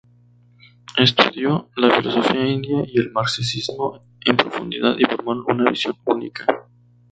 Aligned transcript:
Estudió 0.97 1.69
la 1.75 1.95
filosofía 1.95 2.47
india 2.47 2.81
y 2.87 2.97
el 2.99 3.11
marxismo 3.11 4.03
en 4.25 4.35
profundidad 4.35 4.95
y 4.97 5.05
formaron 5.05 5.43
una 5.47 5.69
visión 5.69 5.95
única. 6.05 6.47